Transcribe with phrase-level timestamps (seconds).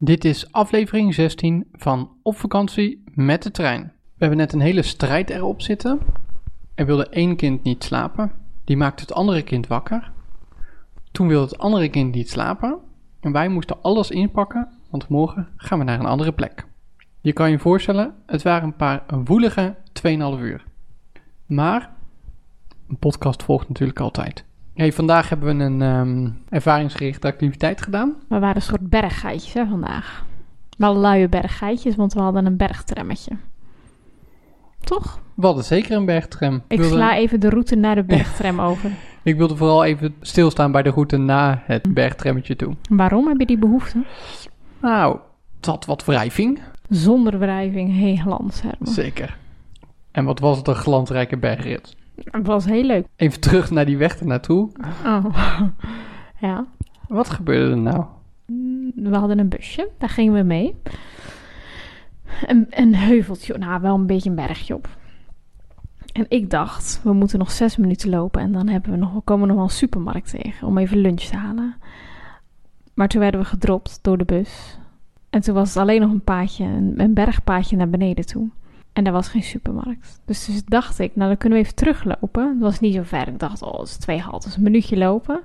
[0.00, 3.82] Dit is aflevering 16 van Op vakantie met de trein.
[3.82, 6.00] We hebben net een hele strijd erop zitten.
[6.74, 8.32] Er wilde één kind niet slapen.
[8.64, 10.12] Die maakte het andere kind wakker.
[11.12, 12.78] Toen wilde het andere kind niet slapen.
[13.20, 16.66] En wij moesten alles inpakken, want morgen gaan we naar een andere plek.
[17.20, 20.64] Je kan je voorstellen, het waren een paar woelige 2,5 uur.
[21.46, 21.90] Maar
[22.88, 24.44] een podcast volgt natuurlijk altijd.
[24.78, 28.14] Hey, vandaag hebben we een ehm, ervaringsgerichte activiteit gedaan.
[28.28, 30.24] We waren een soort berggeitjes hè, vandaag.
[30.76, 33.36] Wel luie berggeitjes, want we hadden een bergtrammetje.
[34.80, 35.20] Toch?
[35.34, 36.62] We hadden zeker een bergtram.
[36.68, 38.90] Ik wilde, sla even de route naar de bergtram over.
[39.22, 42.74] ik wilde vooral even stilstaan bij de route na het bergtrammetje toe.
[42.88, 44.04] Waarom heb je die behoefte?
[44.80, 45.18] Nou,
[45.56, 46.60] het had wat wrijving.
[46.88, 48.50] Zonder wrijving, heel Herman.
[48.80, 49.38] Zeker.
[50.10, 51.96] En wat was het een glansrijke bergrit.
[52.24, 53.06] Het was heel leuk.
[53.16, 54.70] Even terug naar die weg ernaartoe.
[55.04, 55.24] Oh.
[56.40, 56.66] ja.
[57.08, 58.04] Wat gebeurde er nou?
[58.94, 60.74] We hadden een busje, daar gingen we mee.
[62.46, 64.88] Een, een heuveltje, nou wel een beetje een bergje op.
[66.12, 69.42] En ik dacht, we moeten nog zes minuten lopen en dan hebben we nog, komen
[69.42, 71.74] we nog wel een supermarkt tegen om even lunch te halen.
[72.94, 74.78] Maar toen werden we gedropt door de bus.
[75.30, 78.48] En toen was het alleen nog een paadje, een, een bergpaadje naar beneden toe.
[78.98, 80.20] En daar was geen supermarkt.
[80.24, 82.48] Dus, dus dacht ik, nou dan kunnen we even teruglopen.
[82.48, 83.28] Het was niet zo ver.
[83.28, 85.40] Ik dacht, oh, het is twee haltes, een minuutje lopen.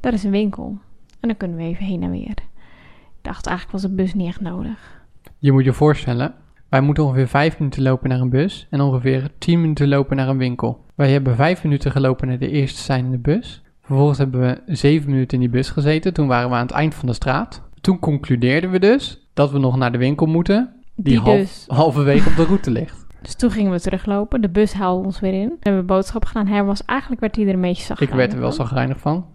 [0.00, 0.78] Daar is een winkel.
[1.20, 2.30] En dan kunnen we even heen en weer.
[2.30, 5.02] Ik dacht, eigenlijk was de bus niet echt nodig.
[5.38, 6.34] Je moet je voorstellen,
[6.68, 10.28] wij moeten ongeveer vijf minuten lopen naar een bus en ongeveer tien minuten lopen naar
[10.28, 10.84] een winkel.
[10.94, 13.62] Wij hebben vijf minuten gelopen naar de eerste zijn in de bus.
[13.80, 16.14] Vervolgens hebben we zeven minuten in die bus gezeten.
[16.14, 17.62] Toen waren we aan het eind van de straat.
[17.80, 20.72] Toen concludeerden we dus dat we nog naar de winkel moeten,
[21.04, 21.64] die, half- dus.
[21.66, 23.06] halverwege op de route ligt.
[23.22, 24.40] Dus toen gingen we teruglopen.
[24.40, 25.48] De bus haalde ons weer in.
[25.48, 26.46] We hebben boodschappen gedaan.
[26.46, 28.00] Herman was eigenlijk werd hij er een beetje zacht.
[28.00, 29.26] Ik werd er wel zagrijnig van.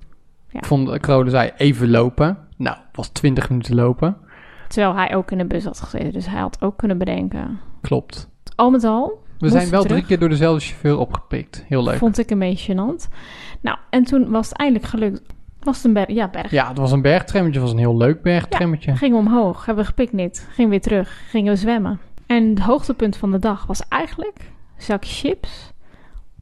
[0.50, 0.60] Ja.
[0.60, 2.38] Ik vond, Krode zei even lopen.
[2.58, 4.18] Nou, was 20 minuten lopen.
[4.68, 6.12] Terwijl hij ook in de bus had gezeten.
[6.14, 7.60] Dus hij had ook kunnen bedenken.
[7.82, 8.30] Klopt.
[8.56, 9.22] Al met al.
[9.38, 9.98] We zijn wel terug.
[9.98, 11.64] drie keer door dezelfde chauffeur opgepikt.
[11.68, 11.98] Heel leuk.
[11.98, 13.14] Vond ik een beetje gênant.
[13.62, 15.22] Nou, en toen was het eindelijk gelukt.
[15.64, 16.08] Was het een berg?
[16.10, 16.52] Ja, berg.
[16.52, 17.60] Ja, het was een bergtrammetje.
[17.60, 18.96] Het was een heel leuk bergtrammetje.
[18.96, 22.00] Gingen we omhoog, hebben we gepicnict, gingen weer terug, gingen we zwemmen.
[22.26, 25.72] En het hoogtepunt van de dag was eigenlijk een zak chips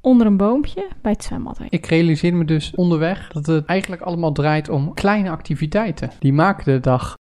[0.02, 1.60] onder een boompje bij het zwembad.
[1.70, 6.10] Ik realiseerde me dus onderweg dat het eigenlijk allemaal draait om kleine activiteiten.
[6.20, 7.18] Die maken de dag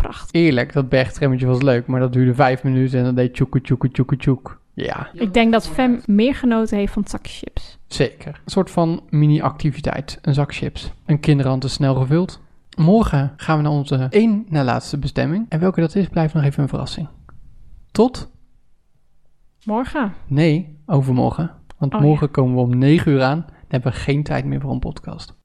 [0.00, 0.30] Prachtig.
[0.32, 0.72] eerlijk.
[0.72, 4.16] Dat bergtrammetje was leuk, maar dat duurde vijf minuten en dan deed tjoeke tjoeke tjoeke
[4.16, 4.60] tjoek.
[4.74, 7.75] Ja, Ik denk dat Fem meer genoten heeft van het zakje chips.
[7.86, 8.40] Zeker.
[8.44, 10.18] Een soort van mini-activiteit.
[10.22, 10.92] Een zak chips.
[11.06, 12.40] Een kinderhand is snel gevuld.
[12.76, 15.46] Morgen gaan we naar onze één na laatste bestemming.
[15.48, 17.08] En welke dat is, blijft nog even een verrassing.
[17.90, 18.30] Tot?
[19.64, 20.12] Morgen.
[20.26, 21.50] Nee, overmorgen.
[21.78, 23.40] Want Oh, morgen komen we om 9 uur aan.
[23.46, 25.36] Dan hebben we geen tijd meer voor een podcast.